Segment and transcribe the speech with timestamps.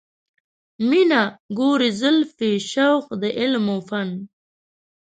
[0.89, 1.23] مینه،
[1.57, 4.09] ګورې زلفې، شوق د علم و فن